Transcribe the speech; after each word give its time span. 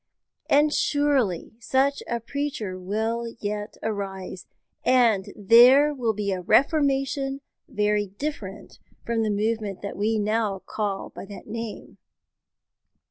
And 0.49 0.73
surely 0.73 1.51
such 1.59 2.01
a 2.07 2.19
preacher 2.19 2.79
will 2.79 3.35
yet 3.39 3.77
arise, 3.83 4.47
and 4.83 5.31
there 5.35 5.93
will 5.93 6.13
be 6.15 6.31
a 6.31 6.41
Reformation 6.41 7.41
very 7.67 8.07
different 8.07 8.79
from 9.05 9.21
the 9.21 9.29
movement 9.29 9.85
we 9.95 10.17
now 10.17 10.57
call 10.57 11.11
by 11.11 11.25
that 11.25 11.45
name. 11.45 11.99